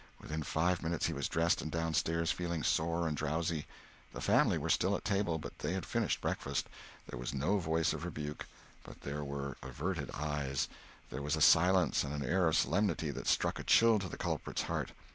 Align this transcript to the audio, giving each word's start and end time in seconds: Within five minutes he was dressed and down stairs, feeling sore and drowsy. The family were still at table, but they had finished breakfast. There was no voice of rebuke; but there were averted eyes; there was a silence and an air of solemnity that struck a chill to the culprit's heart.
Within 0.19 0.41
five 0.41 0.81
minutes 0.81 1.05
he 1.05 1.13
was 1.13 1.27
dressed 1.29 1.61
and 1.61 1.71
down 1.71 1.93
stairs, 1.93 2.31
feeling 2.31 2.63
sore 2.63 3.07
and 3.07 3.15
drowsy. 3.15 3.67
The 4.13 4.19
family 4.19 4.57
were 4.57 4.67
still 4.71 4.95
at 4.95 5.05
table, 5.05 5.37
but 5.37 5.59
they 5.59 5.73
had 5.73 5.85
finished 5.85 6.21
breakfast. 6.21 6.67
There 7.07 7.19
was 7.19 7.35
no 7.35 7.59
voice 7.59 7.93
of 7.93 8.03
rebuke; 8.03 8.47
but 8.83 9.01
there 9.01 9.23
were 9.23 9.57
averted 9.61 10.09
eyes; 10.15 10.67
there 11.11 11.21
was 11.21 11.35
a 11.35 11.39
silence 11.39 12.03
and 12.03 12.15
an 12.15 12.27
air 12.27 12.47
of 12.47 12.57
solemnity 12.57 13.11
that 13.11 13.27
struck 13.27 13.59
a 13.59 13.63
chill 13.63 13.99
to 13.99 14.09
the 14.09 14.17
culprit's 14.17 14.63
heart. 14.63 14.91